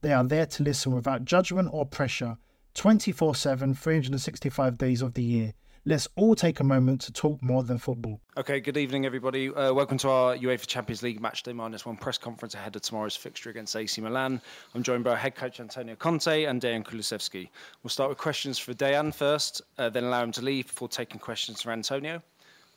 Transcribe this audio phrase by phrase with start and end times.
[0.00, 2.38] They are there to listen without judgment or pressure
[2.74, 5.54] 24 7, 365 days of the year.
[5.84, 8.20] Let's all take a moment to talk more than football.
[8.36, 9.48] Okay, good evening, everybody.
[9.48, 13.16] Uh, welcome to our UEFA Champions League Matchday Minus One press conference ahead of tomorrow's
[13.16, 14.40] fixture against AC Milan.
[14.72, 17.48] I'm joined by our head coach Antonio Conte and Dejan Kulusevski.
[17.82, 21.18] We'll start with questions for Dejan first, uh, then allow him to leave before taking
[21.18, 22.22] questions from Antonio.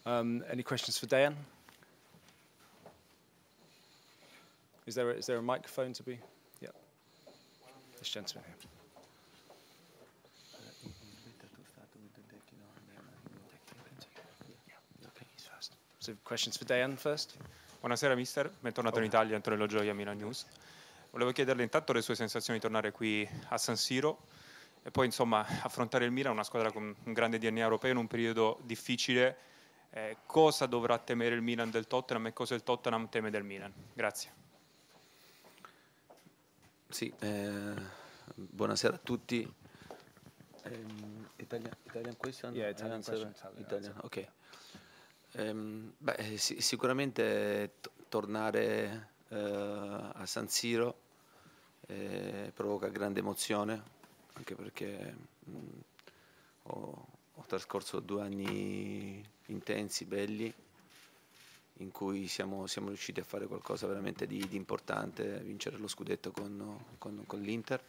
[0.07, 1.35] Um, any questions for Dejan?
[4.87, 6.17] Is there, a, is there a microphone to be?
[8.01, 8.69] This gentleman here.
[15.99, 17.37] So questions for Dejan first?
[17.79, 20.47] Buonasera mister, bentornato in Italia, Antonello Gioia, Milan News.
[21.11, 24.25] Volevo chiederle intanto le sue sensazioni di tornare qui a San Siro
[24.81, 28.07] e poi insomma affrontare il Milan, una squadra con un grande DNA europeo in un
[28.07, 29.37] periodo difficile.
[29.91, 33.71] Eh, cosa dovrà temere il Milan del Tottenham e cosa il Tottenham teme del Milan?
[33.93, 34.40] Grazie.
[36.91, 37.73] Sì, eh,
[38.35, 39.49] buonasera a tutti.
[40.63, 40.85] Eh,
[41.37, 42.53] Italian, Italian question?
[42.53, 43.31] Yeah, Italian Answer?
[43.31, 44.27] question, Italian ok.
[45.33, 47.75] Ehm, beh, eh, sì- sicuramente
[48.09, 50.99] tornare eh, a San Siro
[51.87, 53.81] eh, provoca grande emozione,
[54.33, 55.15] anche perché
[55.45, 55.53] mh,
[56.63, 60.53] ho, ho trascorso due anni intensi, belli,
[61.81, 66.31] in cui siamo, siamo riusciti a fare qualcosa veramente di, di importante, vincere lo scudetto
[66.31, 67.81] con, con- con l'Inter.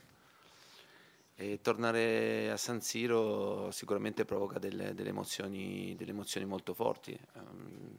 [1.34, 7.19] E tornare a San Siro sicuramente provoca delle, delle emozioni, delle emozioni molto forti.
[7.34, 7.98] Ehm,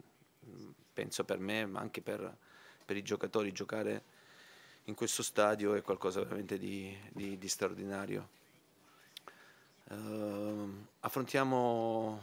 [0.92, 2.36] penso per me, ma anche per,
[2.84, 4.02] per i giocatori, giocare
[4.84, 8.42] in questo stadio è qualcosa veramente di, di- di straordinario.
[9.90, 12.20] Ehm, affrontiamo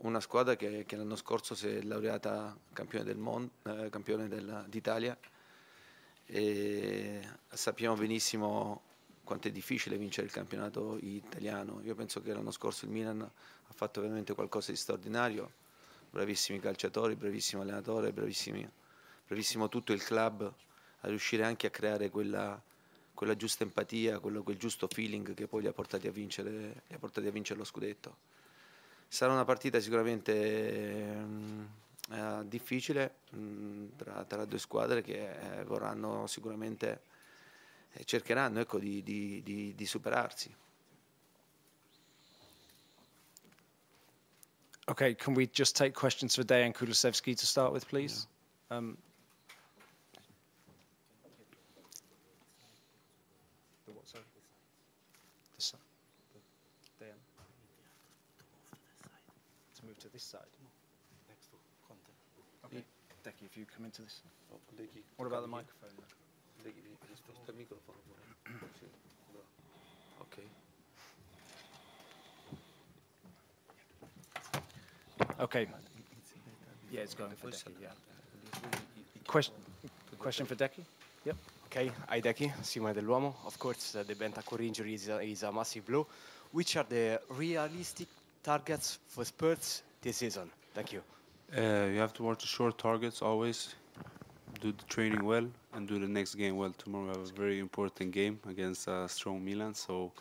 [0.00, 4.28] una squadra che, che l'anno scorso si è laureata campione, del mon- eh, campione
[4.68, 5.16] d'Italia
[6.26, 8.82] e sappiamo benissimo
[9.24, 11.80] quanto è difficile vincere il campionato italiano.
[11.84, 15.52] Io penso che l'anno scorso il Milan ha fatto veramente qualcosa di straordinario,
[16.10, 20.52] bravissimi calciatori, bravissimo allenatore, bravissimo tutto il club
[21.00, 22.60] a riuscire anche a creare quella,
[23.18, 26.50] quella giusta empatia, quello- quel giusto feeling che poi li ha portati a vincere,
[26.86, 28.16] li ha portati a vincere lo scudetto.
[29.08, 31.64] Sarà una partita sicuramente mm,
[32.12, 37.00] eh, difficile mm, tra, tra due squadre che eh, vorranno sicuramente
[37.94, 40.54] eh, cercheranno ecco, di, di- di- di superarsi.
[44.86, 48.28] Okay, can we just take questions for Dejan Kulusevski to start with, please?
[48.70, 48.96] Um,
[63.58, 64.20] you come into this.
[65.16, 65.90] What about the microphone?
[70.20, 70.38] Ok.
[75.40, 75.68] Okay.
[76.90, 77.88] Yeah, it's going for Decky, yeah.
[79.26, 79.54] Question,
[80.18, 80.84] question for Decky?
[81.24, 81.36] Yep.
[81.66, 83.34] Okay, hi Deki, Simone dell'Uomo.
[83.44, 86.06] Of course, uh, the Bentancur injury is a, is a massive blow.
[86.52, 88.08] Which are the realistic
[88.42, 90.50] targets for Spurs this season?
[90.74, 91.02] Thank you.
[91.56, 93.74] Uh, you have to watch the short targets always.
[94.60, 96.72] Do the training well and do the next game well.
[96.76, 100.12] Tomorrow we have a very important game against uh, strong Milan, so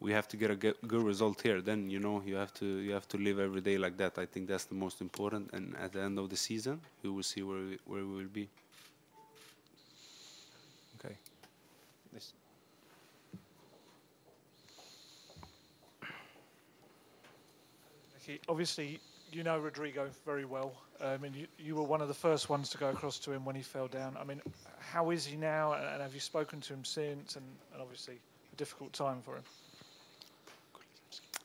[0.00, 1.60] we have to get a ge- good result here.
[1.60, 4.18] Then you know you have to you have to live every day like that.
[4.18, 5.50] I think that's the most important.
[5.52, 8.32] And at the end of the season, we will see where we, where we will
[8.32, 8.48] be.
[11.04, 11.16] Okay.
[12.12, 12.32] This.
[18.14, 19.00] Ricky, obviously
[19.32, 20.72] you know Rodrigo very well.
[21.02, 23.44] I mean, you, you were one of the first ones to go across to him
[23.44, 24.16] when he fell down.
[24.20, 24.40] I mean,
[24.78, 25.72] how is he now?
[25.72, 27.36] And, have you spoken to him since?
[27.36, 28.14] And, and, obviously,
[28.52, 29.42] a difficult time for him.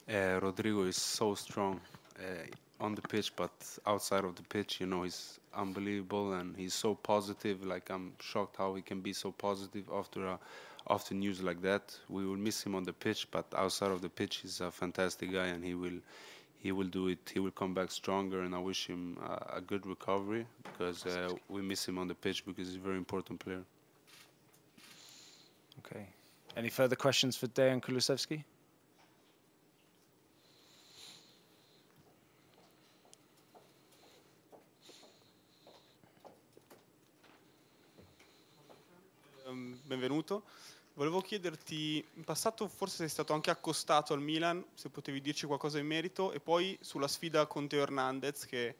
[0.10, 1.81] Uh, Rodrigo is so strong
[2.19, 3.51] uh, on the pitch, but
[3.86, 7.66] outside of the pitch, you know, he's unbelievable and he's so positive.
[7.66, 10.40] Like I'm shocked how he can be so positive after a,
[10.90, 11.98] after news like that.
[12.10, 15.33] We will miss him on the pitch, but outside of the pitch, he's a fantastic
[15.33, 16.00] guy and he will
[16.59, 17.19] he will do it.
[17.33, 21.30] He will come back stronger, and I wish him a, a good recovery because uh,
[21.50, 23.63] we miss him on the pitch because he's a very important player.
[25.80, 26.07] Okay.
[26.56, 28.44] Any further questions for Dejan Kulusevski?
[39.48, 40.42] Um, benvenuto.
[40.98, 45.78] Volevo chiederti, in passato forse sei stato anche accostato al Milan, se potevi dirci qualcosa
[45.78, 48.76] in merito, e poi sulla sfida con Teo Hernandez, che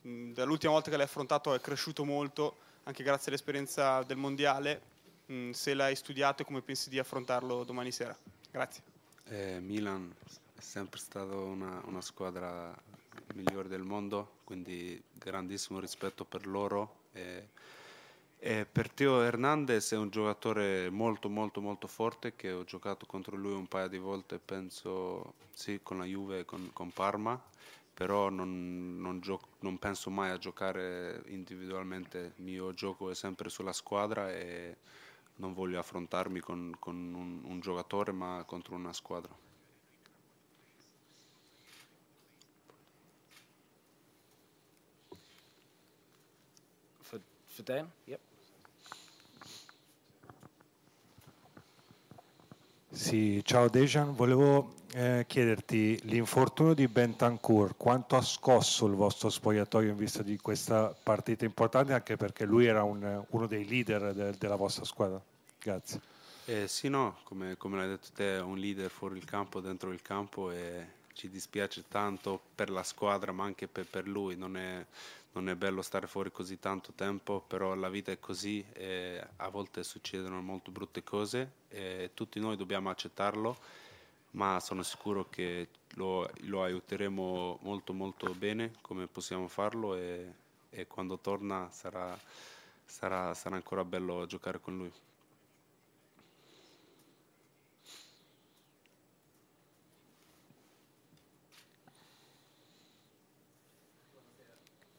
[0.00, 4.80] mh, dall'ultima volta che l'hai affrontato è cresciuto molto, anche grazie all'esperienza del Mondiale,
[5.26, 8.16] mh, se l'hai studiato e come pensi di affrontarlo domani sera.
[8.50, 8.82] Grazie.
[9.24, 10.14] Eh, Milan
[10.56, 12.74] è sempre stata una, una squadra
[13.34, 17.00] migliore del mondo, quindi grandissimo rispetto per loro.
[17.12, 17.48] Eh,
[18.42, 23.36] e per Teo Hernandez è un giocatore molto molto molto forte che ho giocato contro
[23.36, 27.38] lui un paio di volte, penso sì, con la Juve e con, con, Parma,
[27.92, 29.20] però non, non,
[29.60, 34.76] non, penso mai a giocare individualmente, il mio gioco è sempre sulla squadra e
[35.36, 39.36] non voglio affrontarmi con, con un, un giocatore ma contro una squadra.
[47.02, 47.20] For,
[47.62, 47.90] Dan?
[48.04, 48.29] Yep.
[52.92, 59.90] Sì, ciao Dejan, volevo eh, chiederti l'infortunio di Bentancur, quanto ha scosso il vostro spogliatoio
[59.90, 64.34] in vista di questa partita importante, anche perché lui era un, uno dei leader de,
[64.36, 65.22] della vostra squadra.
[65.60, 66.00] Grazie.
[66.46, 69.92] Eh, sì, no, come, come l'hai detto te, è un leader fuori il campo, dentro
[69.92, 74.36] il campo e ci dispiace tanto per la squadra, ma anche per, per lui.
[74.36, 74.84] Non è,
[75.32, 79.48] non è bello stare fuori così tanto tempo, però la vita è così e a
[79.48, 83.56] volte succedono molto brutte cose e tutti noi dobbiamo accettarlo,
[84.32, 90.32] ma sono sicuro che lo, lo aiuteremo molto molto bene come possiamo farlo e,
[90.70, 92.18] e quando torna sarà,
[92.84, 94.92] sarà, sarà ancora bello giocare con lui.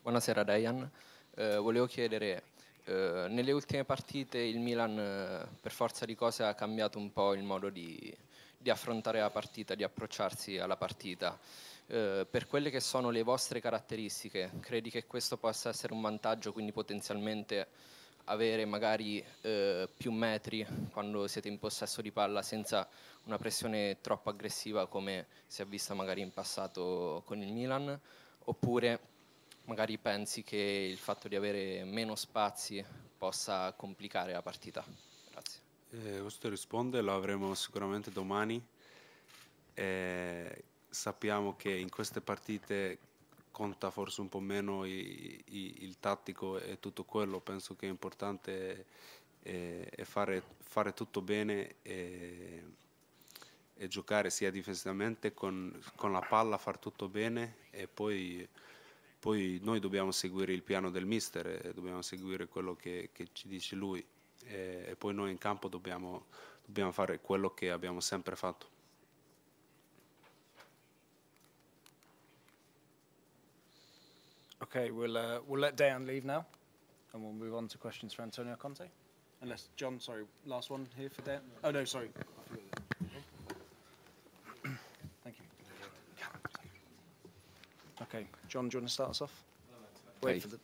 [0.04, 0.90] Buonasera Diane,
[1.36, 2.42] eh, volevo chiedere,
[2.86, 7.36] eh, nelle ultime partite il Milan eh, per forza di cose ha cambiato un po'
[7.36, 8.12] il modo di,
[8.58, 11.38] di affrontare la partita, di approcciarsi alla partita.
[11.86, 16.52] Eh, per quelle che sono le vostre caratteristiche, credi che questo possa essere un vantaggio,
[16.52, 17.68] quindi potenzialmente
[18.26, 22.88] avere magari eh, più metri quando siete in possesso di palla senza
[23.26, 28.00] una pressione troppo aggressiva come si è vista magari in passato con il Milan?
[28.46, 29.11] Oppure
[29.66, 32.84] magari pensi che il fatto di avere meno spazi
[33.18, 34.84] possa complicare la partita?
[35.32, 35.62] Grazie.
[35.92, 38.64] Eh, questo risponde, lo avremo sicuramente domani.
[39.74, 42.98] Eh, sappiamo che in queste partite
[43.52, 47.90] conta forse un po' meno i, i, il tattico e tutto quello, penso che è
[47.90, 48.86] importante
[49.44, 52.64] eh, fare, fare, tutto bene e,
[53.76, 58.48] e giocare sia difensivamente con, con, la palla, fare tutto bene e poi
[59.22, 63.76] poi noi dobbiamo seguire il piano del mister, dobbiamo seguire quello che, che ci dice
[63.76, 64.04] lui
[64.46, 66.26] e, e, poi noi in campo dobbiamo,
[66.66, 68.80] dobbiamo fare quello che abbiamo sempre fatto.
[74.58, 76.44] Okay, we'll uh, we'll let Dejan leave now,
[77.14, 78.90] and we'll move on to questions for Antonio Conte.
[79.42, 81.42] Unless John, sorry, last one here for Dejan.
[81.64, 82.10] Oh no, sorry.
[88.14, 89.44] Okay, John, do you want to start us off?
[90.22, 90.40] Wait okay.
[90.40, 90.60] for the.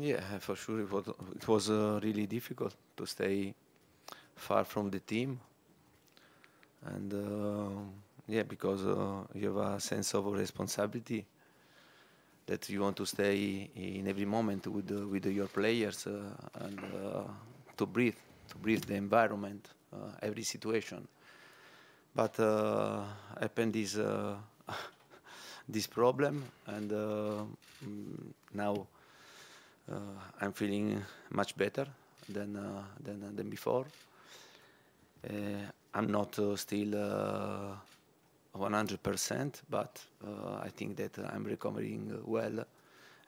[0.00, 3.54] Yeah, for sure it was, it was uh, really difficult to stay
[4.36, 5.40] far from the team.
[6.84, 7.80] And uh,
[8.28, 11.26] yeah, because uh, you have a sense of responsibility
[12.46, 16.20] that you want to stay in every moment with uh, with your players uh,
[16.60, 17.22] and uh,
[17.76, 18.16] to breathe
[18.48, 19.68] to breathe the environment
[20.22, 21.06] every situation
[22.14, 22.36] but
[23.40, 23.98] happened is
[25.68, 27.44] this problem, and uh,
[27.84, 28.86] mm, now
[29.90, 29.94] uh,
[30.40, 31.86] I'm feeling much better
[32.28, 33.86] than uh, than than before.
[35.28, 36.94] Uh, I'm not uh, still
[38.58, 42.64] 100%, but uh, I think that uh, I'm recovering uh, well,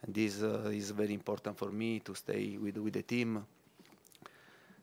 [0.02, 3.44] and this is very important for me to stay with with the team,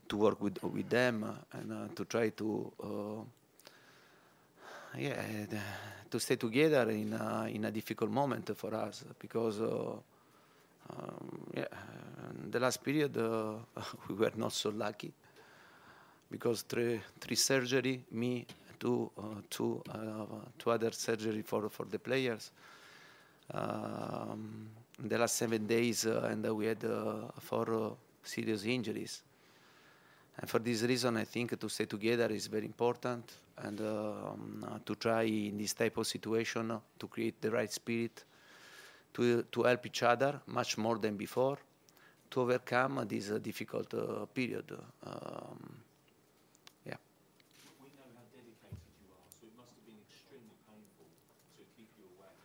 [0.10, 3.26] to work with with them, and to try to
[4.98, 5.46] yeah,
[6.10, 9.96] to stay together in a, in a difficult moment for us because uh,
[10.92, 11.66] um, yeah,
[12.50, 13.56] the last period uh,
[14.10, 15.12] we were not so lucky
[16.30, 18.46] because three three surgery, me,
[18.80, 20.26] two uh, two uh,
[20.58, 22.52] two other surgery for for the players.
[23.54, 26.84] Um, the last seven days, uh, and we had
[27.40, 29.22] four serious injuries.
[30.38, 34.96] And for this reason, I think to stay together is very important and um, to
[34.96, 38.24] try in this type of situation to create the right spirit
[39.14, 41.58] to, to help each other much more than before
[42.32, 44.70] to overcome this difficult uh, period.
[45.06, 45.78] Um,
[46.86, 46.96] yeah.
[47.82, 51.08] We know how dedicated you are, so it must have been extremely painful
[51.56, 52.36] to keep you away.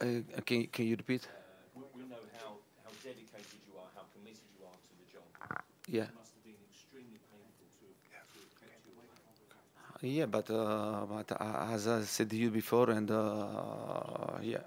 [0.00, 1.26] Uh, can, can you repeat?
[1.74, 5.26] We, we, know how, how dedicated you are, how committed you are to the job.
[5.88, 6.06] Yeah.
[10.00, 14.58] Yeah, but uh, but uh, as I said to you before, and uh, yeah,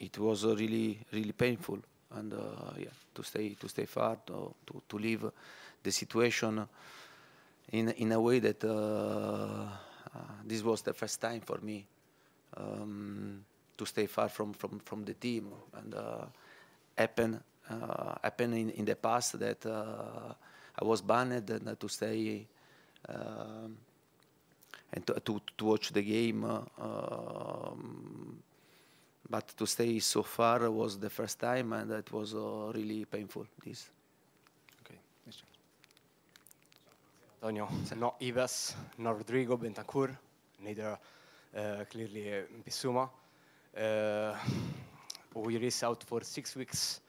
[0.00, 1.78] it was really really painful,
[2.14, 2.32] and
[2.78, 5.30] yeah, to stay to stay far, to to, to leave
[5.82, 6.66] the situation
[7.72, 8.60] in in a way that
[10.46, 11.84] this was the first time for me
[12.56, 13.44] um,
[13.76, 15.94] to stay far from from from the team, and
[16.96, 17.40] happen
[17.70, 20.32] uh, happened in, in the past that uh,
[20.80, 22.46] I was banned and to stay
[23.08, 23.76] um,
[24.92, 26.44] and to, to, to, watch the game.
[26.44, 28.42] Um,
[29.28, 33.46] but to stay so far was the first time, and it was uh, really painful.
[33.62, 33.90] This.
[34.80, 34.98] Okay,
[37.42, 40.16] Antonio, not Ives, not Rodrigo Bentancur,
[40.60, 40.96] neither uh,
[41.90, 43.08] clearly uh, Bissouma.
[43.76, 44.34] Uh,
[45.46, 47.00] is out for six weeks,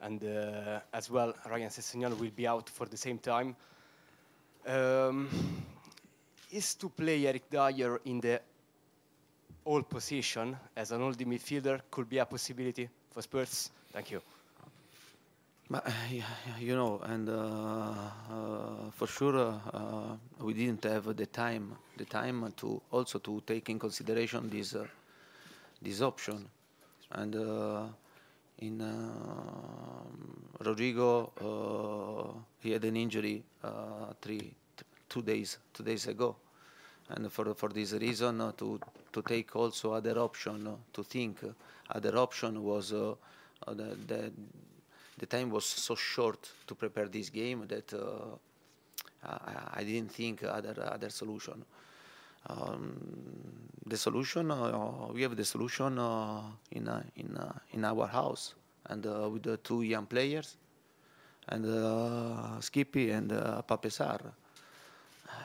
[0.00, 3.56] and uh, as well, Ryan Sessegnon will be out for the same time.
[4.66, 5.28] Um,
[6.50, 8.40] is to play Eric Dier in the
[9.64, 13.70] old position as an old midfielder could be a possibility for Spurs?
[13.92, 14.37] Thank you.
[15.70, 15.80] Uh,
[16.58, 22.50] you know, and uh, uh, for sure uh, we didn't have the time, the time
[22.56, 24.74] to also to take in consideration this
[25.82, 26.48] this option,
[27.10, 27.34] and
[28.60, 28.80] in
[30.58, 33.44] Rodrigo he had an injury
[34.22, 34.54] three
[35.06, 36.34] two days two days ago,
[37.10, 38.80] and for for this reason uh, to
[39.12, 41.40] to take also other option uh, to think
[41.90, 44.32] other option was the,
[45.18, 47.92] the time was so short to prepare this game that
[49.24, 51.64] I, I, didn't think other other solution.
[52.46, 52.96] Um,
[53.86, 57.38] the solution uh, we have the solution uh, in uh, in
[57.72, 58.54] in our house
[58.86, 60.56] and with the two young players
[61.48, 64.32] and Skippy and uh, Papesar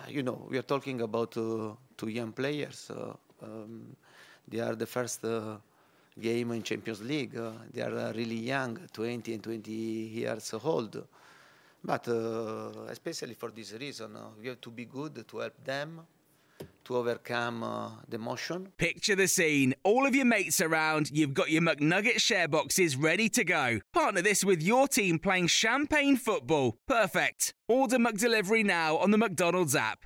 [0.08, 2.92] you know, we are talking about uh, two young players.
[2.92, 3.14] Uh,
[3.44, 3.96] um,
[4.48, 5.58] they are the first uh,
[6.20, 7.38] game in Champions League.
[7.74, 11.06] they are really young, 20 and 20 years old.
[11.84, 12.08] But
[12.90, 16.02] especially for this reason, we have to be good to help them
[16.86, 18.72] to overcome uh, the motion.
[18.78, 19.74] Picture the scene.
[19.84, 23.80] All of your mates around, you've got your McNugget share boxes ready to go.
[23.94, 26.78] Partner this with your team playing champagne football.
[26.88, 27.54] Perfect.
[27.68, 30.06] Order McDelivery now on the McDonald's app.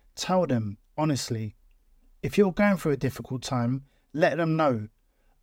[0.15, 1.55] tell them honestly.
[2.21, 4.87] If you're going through a difficult time, let them know.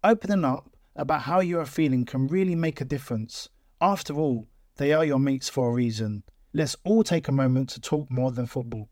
[0.04, 3.48] Opening up about how you are feeling can really make a difference.
[3.80, 4.46] After all,
[4.76, 6.22] they are your mates for a reason.
[6.52, 8.88] Let's all take a moment to talk more than football.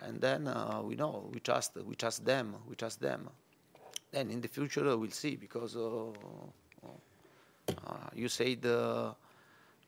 [0.00, 3.28] And then uh, we know we trust we trust them we trust them.
[4.12, 6.10] Then in the future uh, we'll see because uh,
[6.86, 9.14] uh you said the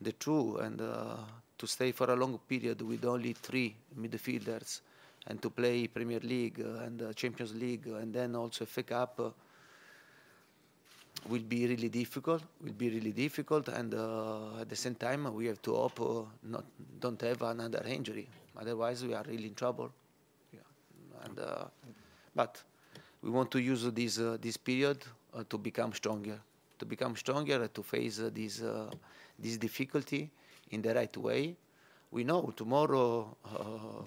[0.00, 1.16] the true and uh,
[1.60, 4.80] to stay for a long period with only three midfielders
[5.26, 9.30] and to play Premier League and uh, Champions League and then also FA Cup uh,
[11.28, 12.42] will be really difficult.
[12.62, 16.22] Will be really difficult, and uh, at the same time we have to hope uh,
[16.44, 16.64] not
[16.98, 18.26] don't have another injury.
[18.56, 19.90] Otherwise, we are really in trouble.
[20.52, 20.60] Yeah.
[21.24, 21.64] And uh,
[22.34, 22.62] but
[23.22, 24.98] we want to use this uh, this period
[25.34, 26.40] uh, to become stronger,
[26.78, 28.90] to become stronger, to face uh, this uh,
[29.38, 30.30] this difficulty
[30.70, 31.56] in the right way.
[32.10, 34.02] We know tomorrow, uh,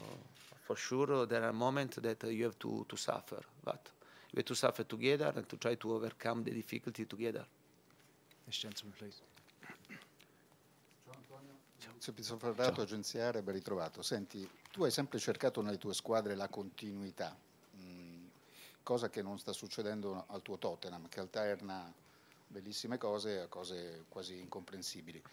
[0.63, 3.89] for sure, there are moments that uh, you have to, to suffer, but
[4.31, 7.45] you have to suffer together and to try to overcome the difficulty together.
[8.45, 9.21] This gentleman, please.
[11.99, 14.01] Silvio Ferrato, Agenzia Aria, ben ritrovato.
[14.01, 17.33] Senti, tu hai sempre cercato nelle tue squadre la continuità,
[17.77, 18.25] mh,
[18.83, 21.89] cosa che non sta succedendo al tuo Tottenham, che alterna
[22.45, 25.23] bellissime cose a cose quasi incomprensibili.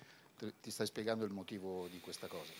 [0.60, 2.52] Ti stai spiegando il motivo di questa cosa?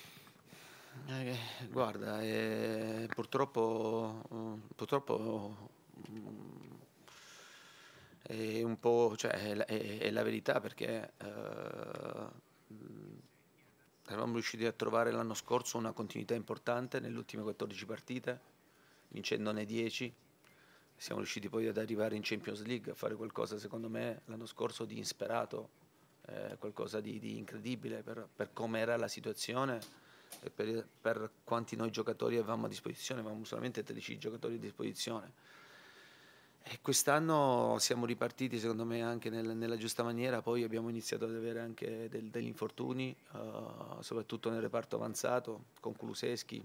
[1.06, 1.36] Eh,
[1.70, 5.70] guarda, eh, purtroppo, purtroppo
[6.10, 6.70] mm,
[8.22, 12.28] è un po', cioè, è, la- è- è la verità perché eh,
[12.74, 13.16] mm,
[14.08, 18.40] eravamo riusciti a trovare l'anno scorso una continuità importante nelle ultime 14 partite,
[19.08, 20.12] vincendone 10.
[20.96, 24.84] Siamo riusciti poi ad arrivare in Champions League a fare qualcosa, secondo me, l'anno scorso
[24.84, 25.78] di insperato,
[26.26, 29.78] eh, qualcosa di, di incredibile per, per come era la situazione
[30.42, 35.32] e per, per quanti noi giocatori avevamo a disposizione, avevamo solamente 13 giocatori a disposizione.
[36.62, 41.34] E quest'anno siamo ripartiti secondo me anche nel- nella giusta maniera, poi abbiamo iniziato ad
[41.34, 43.38] avere anche del- degli infortuni, eh,
[44.00, 46.62] soprattutto nel reparto avanzato, con Kuluseschi,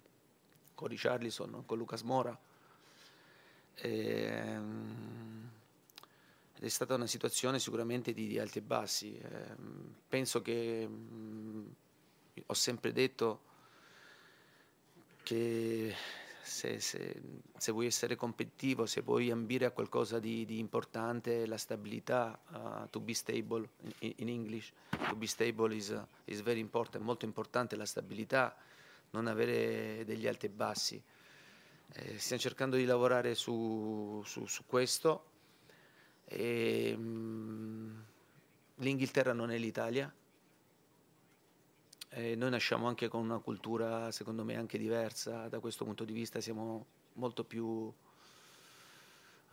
[0.76, 2.38] con Richarlison, con Lucas Mora.
[3.78, 5.15] Ehm, Ed
[6.68, 9.16] è stata una situazione sicuramente di, di alti e bassi.
[9.18, 11.66] Ehm, penso che mm,
[12.48, 13.42] ho sempre detto
[15.22, 15.94] che
[16.42, 17.22] se, se-
[17.58, 22.90] se vuoi essere competitivo, se vuoi ambire a qualcosa di, di importante, la stabilità, uh,
[22.90, 23.68] to be stable
[24.00, 28.56] in, in English, to be stable is, uh, is very important, molto importante la stabilità,
[29.12, 31.02] non avere degli alti e bassi.
[31.94, 35.34] Eh, stiamo cercando di lavorare su, su- su questo.
[36.26, 38.00] E, mm,
[38.80, 40.14] L'Inghilterra non è l'Italia,
[42.10, 46.14] e noi nasciamo anche con una cultura, secondo me, anche diversa da questo punto di
[46.14, 47.92] vista, siamo molto più,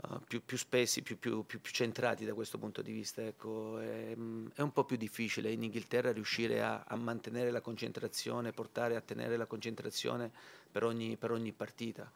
[0.05, 3.23] eh, più, più spessi, più, più- centrati da questo punto di vista.
[3.23, 3.79] Ecco.
[3.81, 8.53] È, mm, è un po' più difficile in Inghilterra riuscire a, a mantenere la concentrazione,
[8.53, 10.31] portare a tenere la concentrazione
[10.71, 12.11] per ogni, per ogni partita.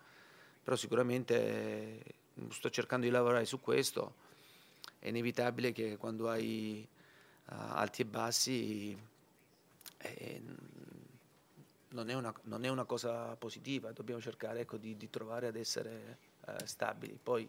[0.62, 2.14] Però sicuramente eh,
[2.50, 4.14] sto cercando di lavorare su questo.
[5.06, 6.88] È inevitabile che quando hai eh,
[7.46, 8.98] alti e bassi
[9.98, 10.42] eh,
[11.90, 15.54] non, è una, non è una cosa positiva, dobbiamo cercare ecco, di, di trovare ad
[15.54, 17.16] essere eh, stabili.
[17.22, 17.48] Poi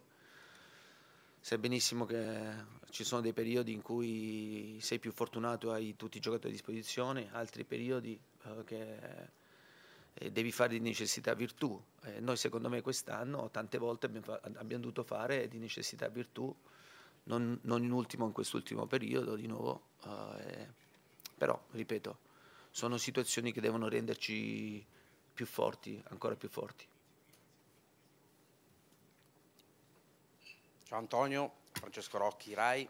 [1.40, 2.54] sai benissimo che
[2.92, 7.30] ci sono dei periodi in cui sei più fortunato, hai tutti i giocatori a disposizione,
[7.32, 11.84] altri periodi eh, che devi fare di necessità virtù.
[12.04, 16.56] Eh, noi secondo me quest'anno tante volte abbiamo, abbiamo dovuto fare di necessità virtù,
[17.28, 20.68] non, non in ultimo in quest'ultimo periodo di nuovo, eh,
[21.38, 22.18] però ripeto,
[22.72, 24.86] sono situazioni che devono renderci
[25.34, 26.86] più forti, ancora più forti.
[30.84, 32.88] Ciao Antonio, Francesco Rocchi, Rai.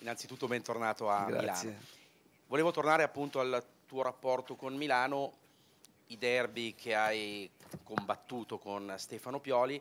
[0.00, 1.68] Innanzitutto bentornato a Grazie.
[1.68, 1.86] Milano.
[2.48, 5.32] Volevo tornare appunto al tuo rapporto con Milano,
[6.06, 7.50] i derby che hai
[7.82, 9.80] combattuto con Stefano Pioli.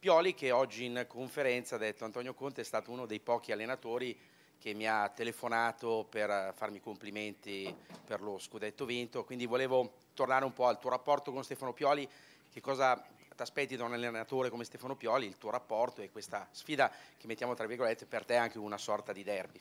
[0.00, 4.16] Pioli che oggi in conferenza ha detto Antonio Conte è stato uno dei pochi allenatori
[4.56, 7.74] che mi ha telefonato per farmi i complimenti
[8.06, 12.08] per lo scudetto vinto, quindi volevo tornare un po' al tuo rapporto con Stefano Pioli,
[12.52, 16.46] che cosa ti aspetti da un allenatore come Stefano Pioli, il tuo rapporto e questa
[16.52, 19.60] sfida che mettiamo tra virgolette per te è anche una sorta di derby.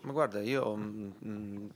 [0.00, 1.68] Ma guarda, io mm, mm,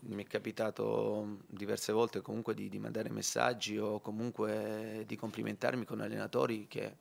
[0.00, 6.00] mi è capitato diverse volte comunque di, di mandare messaggi o comunque di complimentarmi con
[6.00, 6.96] allenatori che,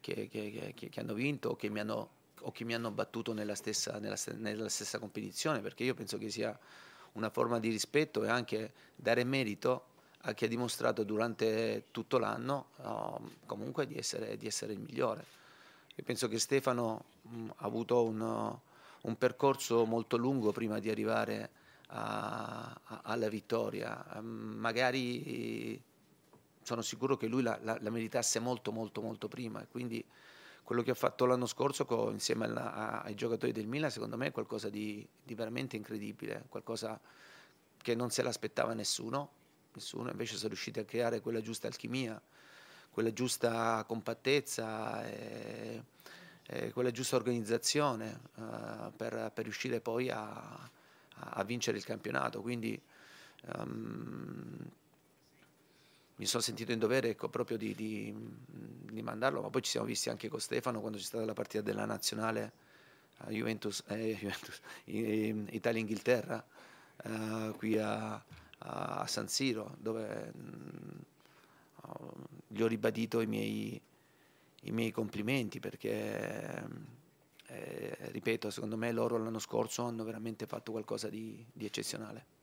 [0.00, 2.08] che- che- che- hanno vinto o che mi hanno,
[2.64, 6.56] mi hanno battuto nella stessa, nella nella stessa competizione, perché io penso che sia
[7.12, 9.86] una forma di rispetto e anche dare merito
[10.26, 15.24] a chi ha dimostrato durante tutto l'anno oh, comunque di essere, di essere il migliore.
[15.96, 18.20] Io penso che Stefano mh, ha avuto un,
[19.02, 21.48] un percorso molto lungo prima di arrivare a-
[21.88, 24.16] a- alla vittoria.
[24.16, 25.80] Ehm, magari
[26.62, 30.02] sono sicuro che lui la, la- la meritasse molto molto molto prima quindi
[30.62, 34.16] quello che ha fatto l'anno scorso co- insieme alla- a- ai giocatori del Milan secondo
[34.16, 36.98] me è qualcosa di, di veramente incredibile, qualcosa
[37.76, 39.42] che non se l'aspettava nessuno
[39.74, 42.20] nessuno, invece sono riusciti a creare quella giusta alchimia,
[42.90, 45.82] quella giusta compattezza e,
[46.46, 50.70] e quella giusta organizzazione uh, per, per, riuscire poi a,
[51.30, 52.40] a, vincere il campionato.
[52.40, 52.80] Quindi
[53.56, 54.70] um,
[56.16, 58.14] mi sono sentito in dovere ecco, proprio di, di,
[58.46, 61.62] di, mandarlo, ma poi ci siamo visti anche con Stefano quando c'è stata la partita
[61.62, 62.52] della nazionale
[63.18, 66.44] a Juventus, eh, Juventus Italia-Inghilterra,
[67.02, 68.22] eh, qui a,
[68.58, 71.04] a, San Siro, dove mh,
[72.48, 73.80] gli ho ribadito i miei,
[74.62, 76.62] i miei complimenti perché,
[77.54, 82.42] eh, ripeto, secondo me loro l'anno scorso hanno veramente fatto qualcosa di, di eccezionale.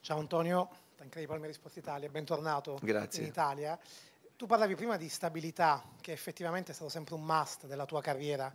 [0.00, 3.22] Ciao Antonio, Tancredi Palmeri Sport Italia, bentornato Grazie.
[3.22, 3.78] in Italia.
[4.36, 8.54] Tu parlavi prima di stabilità, che effettivamente è stato sempre un must della tua carriera.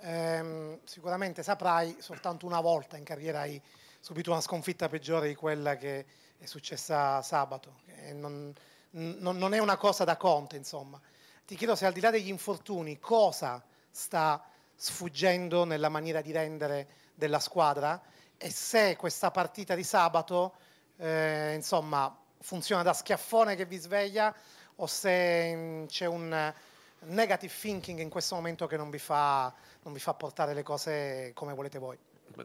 [0.00, 3.60] Ehm, sicuramente saprai, soltanto una volta in carriera hai
[4.00, 6.06] subito una sconfitta peggiore di quella che
[6.38, 7.80] è successa sabato.
[8.12, 8.54] Non,
[8.98, 11.00] non, non, è una cosa da conto, insomma.
[11.46, 16.88] Ti chiedo se al di là degli infortuni, cosa sta sfuggendo nella maniera di rendere
[17.14, 18.00] della squadra
[18.36, 20.54] e se questa partita di sabato
[20.96, 24.34] eh, insomma, funziona da schiaffone che vi sveglia
[24.76, 26.54] o se mm, c'è un
[27.00, 31.32] negative thinking in questo momento che non vi fa, non vi fa portare le cose
[31.34, 31.98] come volete voi.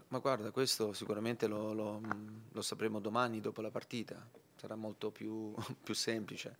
[0.07, 2.01] Ma guarda, questo sicuramente lo, lo,
[2.51, 4.15] lo sapremo domani dopo la partita,
[4.63, 6.55] sarà molto più, più, semplice.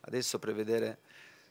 [0.00, 0.98] Adesso prevedere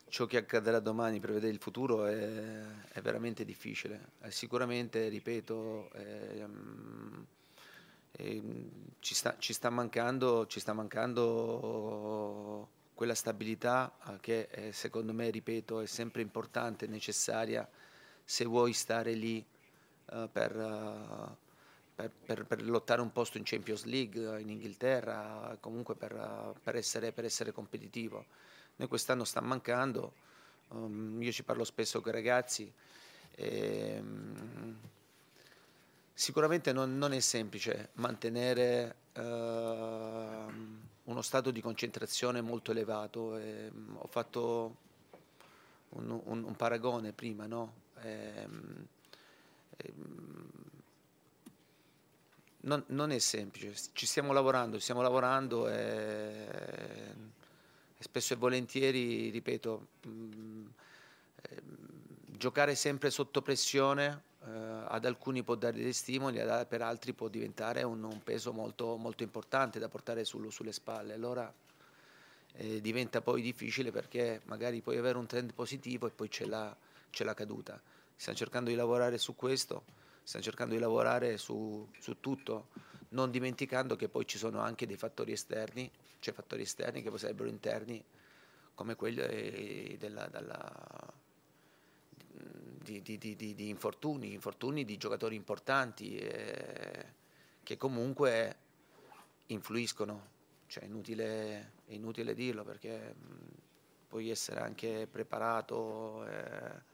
[0.08, 4.12] ciò che accadrà domani, prevedere il futuro è, è veramente difficile.
[4.22, 6.46] Eh, sicuramente, ripeto, eh,
[8.12, 8.42] e
[9.00, 15.32] ci, sta, ci, sta mancando, ci sta mancando quella stabilità eh, che eh, secondo me,
[15.32, 17.68] ripeto, è sempre importante necessaria
[18.24, 19.44] se vuoi stare lì
[20.12, 21.36] uh, per, uh,
[21.96, 27.14] per, per, per, lottare un posto in Champions League in Inghilterra, comunque per, per essere,
[27.16, 28.26] essere, competitivo.
[28.76, 30.14] Noi quest'anno sta mancando,
[30.70, 32.72] um, io ci parlo spesso con i ragazzi.
[33.36, 34.78] E, um,
[36.18, 43.38] Sicuramente non, non, è semplice mantenere uh, uno stato di concentrazione molto elevato.
[43.38, 44.76] E, um, ho fatto
[45.90, 47.84] un, un, un paragone prima, no?
[48.02, 48.48] e,
[49.78, 49.94] e,
[52.66, 56.46] non, non, è semplice, ci stiamo lavorando, stiamo lavorando e,
[58.00, 60.66] spesso e volentieri, ripeto, mh, mm,
[62.38, 64.50] giocare sempre sotto pressione eh,
[64.88, 68.96] ad alcuni può dare dei stimoli, ad, per altri può diventare un, un peso molto,
[68.98, 71.14] molto, importante da portare sul, sulle spalle.
[71.14, 71.52] Allora
[72.54, 76.76] eh, diventa poi difficile perché magari puoi avere un trend positivo e poi c'è la,
[77.18, 77.82] la caduta.
[78.16, 79.84] Stiamo cercando di lavorare su questo,
[80.26, 82.70] stiamo cercando di lavorare su, su tutto,
[83.10, 87.48] non dimenticando che poi ci sono anche dei fattori esterni, cioè fattori esterni che sarebbero
[87.48, 88.04] interni,
[88.74, 91.14] come quelli eh, della, della
[92.82, 97.06] di, di, di, di, infortuni, infortuni di giocatori importanti eh,
[97.62, 98.58] che comunque
[99.48, 100.34] influiscono,
[100.66, 103.36] cioè è inutile, è inutile dirlo perché mh,
[104.08, 106.94] puoi essere anche preparato eh,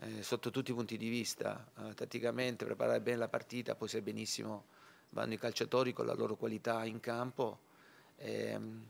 [0.00, 4.00] eh, sotto tutti i punti di vista, eh, tatticamente preparare bene la partita, poi sai
[4.00, 4.78] benissimo
[5.10, 7.58] vanno i calciatori con la loro qualità in campo,
[8.18, 8.88] ehm,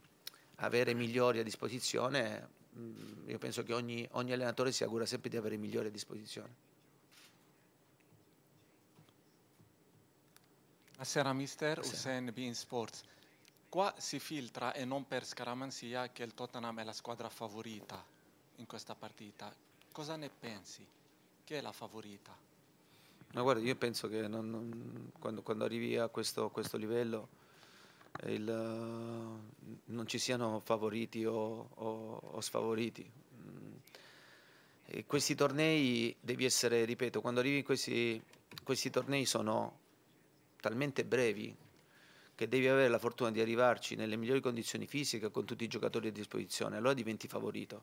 [0.57, 5.37] avere migliori a disposizione Mm, io penso che ogni, ogni allenatore si augura sempre di
[5.37, 6.68] avere migliori a disposizione.
[10.92, 13.03] Buonasera mister, Hussein Bean Sports.
[13.68, 18.05] Qua si filtra e non per scaramanzia che il Tottenham è la squadra favorita
[18.57, 19.53] in questa partita.
[19.92, 20.87] Cosa ne pensi?
[21.51, 22.33] Chi è la favorita?
[23.33, 27.29] Ma guarda, io penso che non, non, quando, quando, arrivi a questo, questo livello
[28.27, 28.45] il,
[29.87, 33.05] non ci siano favoriti o, o, o sfavoriti.
[33.35, 33.73] Mm.
[34.87, 38.23] E questi tornei devi essere, ripeto, quando arrivi in questi,
[38.63, 39.81] questi tornei sono
[40.61, 41.53] talmente brevi
[42.37, 46.07] che devi avere la fortuna di arrivarci nelle migliori condizioni fisiche con tutti i giocatori
[46.07, 47.83] a disposizione, allora diventi favorito,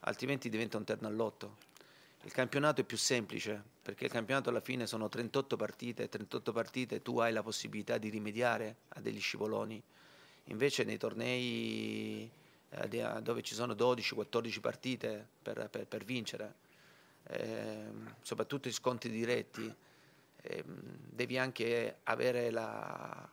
[0.00, 1.69] altrimenti diventa un terno all'otto.
[2.22, 7.00] Il campionato è più semplice perché il campionato alla fine sono 38 partite, 38 partite
[7.00, 9.82] tu hai la possibilità di rimediare a degli scivoloni.
[10.44, 12.30] Invece nei tornei
[12.68, 16.54] eh, dove ci sono 12-14 partite per, per, per vincere,
[17.28, 17.84] eh,
[18.20, 19.74] soprattutto i scontri diretti,
[20.42, 23.28] eh, devi anche avere la,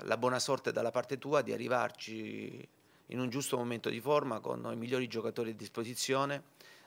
[0.00, 2.68] la buona sorte dalla parte tua di arrivarci
[3.06, 6.42] in un giusto momento di forma con i migliori giocatori a disposizione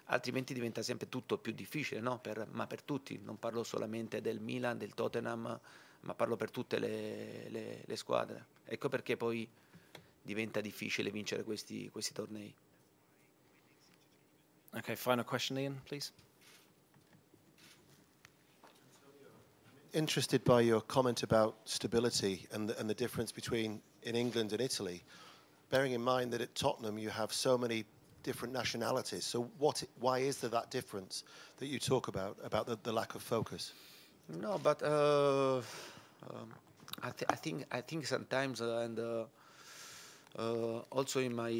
[0.10, 2.20] altrimenti diventa sempre tutto più difficile, no?
[2.20, 5.60] per, ma per tutti, non parlo solamente del Milan, del Tottenham,
[6.02, 8.46] ma parlo per tutte le, le, le squadre.
[8.66, 9.48] Ecco perché poi
[10.22, 12.54] diventa difficile vincere questi, questi tornei.
[14.72, 16.12] Okay, final question, Ian, please.
[19.92, 24.62] Interested by your comment about stability and the, and the difference between in England and
[24.62, 25.04] Italy,
[25.70, 27.86] bearing in mind that at Tottenham you have so many
[28.30, 29.26] different nationalities.
[29.26, 31.24] So, what, why is there that difference
[31.58, 33.74] that you talk about about the, the lack of focus?
[34.28, 35.58] No, but uh,
[36.30, 36.50] um,
[37.02, 39.24] I, th- I think I think sometimes, uh, and uh,
[40.38, 41.54] uh, also in my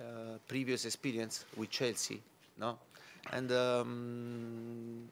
[0.00, 2.22] uh, previous experience with Chelsea,
[2.58, 2.78] no,
[3.32, 5.08] and um,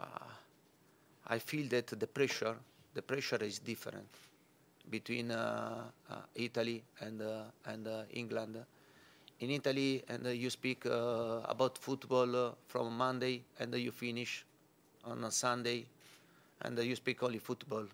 [0.00, 0.04] uh,
[1.28, 2.56] I feel that the pressure,
[2.94, 4.08] the pressure is different
[4.90, 5.30] between
[6.34, 7.22] Italy and
[7.66, 8.56] and England.
[9.40, 14.44] In Italy, and you speak uh, about football uh, from Monday, and you finish
[15.04, 15.84] on Sunday,
[16.62, 17.84] and you speak only football,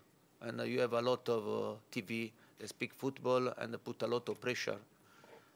[0.41, 4.29] and you have a lot of uh, TV that speak football and put a lot
[4.29, 4.77] of pressure,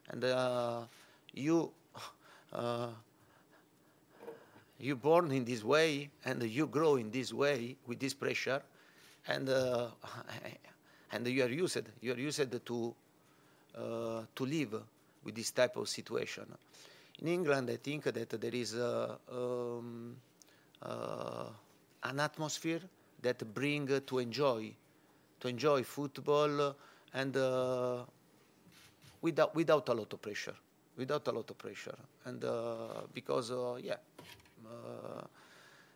[0.10, 0.26] and
[1.34, 1.71] you.
[4.78, 8.62] You born in this way and you grow in this way with this pressure
[9.28, 9.88] and uh,
[11.12, 12.95] and you are used you are used to
[13.78, 14.76] uh, to live
[15.26, 16.46] with this type of situation.
[17.22, 20.16] In england i think that there is uh, um,
[20.82, 21.46] uh,
[22.04, 22.82] an atmosphere
[23.22, 24.72] that bring to enjoy
[25.40, 26.76] to enjoy football
[27.14, 28.04] and uh,
[29.22, 30.56] without without a lot of pressure
[30.98, 31.96] without a lot of pressure.
[32.26, 33.98] And uh, because uh, yeah
[34.66, 35.22] uh,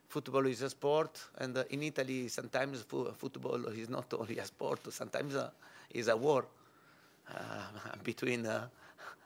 [0.07, 4.45] football is a sport, and uh, in Italy, sometimes fo- football is not only a
[4.45, 5.49] sport, sometimes uh,
[5.91, 6.45] is a war
[7.33, 7.35] uh,
[8.03, 8.67] between uh,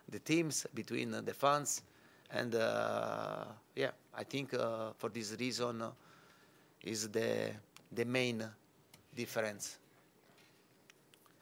[0.10, 1.82] the teams, between uh, the fans,
[2.32, 5.92] and uh, yeah, I think uh, for this reason uh,
[6.84, 7.52] is the
[7.92, 8.44] the main
[9.16, 9.78] difference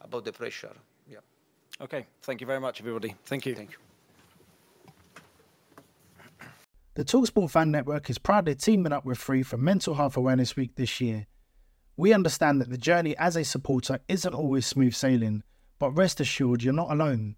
[0.02, 0.76] about the pressure.
[1.10, 1.19] Yeah.
[1.80, 3.15] Okay, thank you very much, everybody.
[3.26, 3.56] Thank you.
[3.56, 3.78] Thank you.
[6.93, 10.76] The Talksport Fan Network is proudly teaming up with Free for Mental Health Awareness Week
[10.76, 11.26] this year.
[11.95, 15.43] We understand that the journey as a supporter isn't always smooth sailing,
[15.80, 17.38] but rest assured you're not alone.